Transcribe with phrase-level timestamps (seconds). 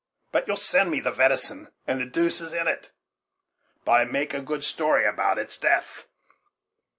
[0.31, 2.89] But you'll send me the venison; and the deuce is in it,
[3.85, 6.05] but I make a good story about its death."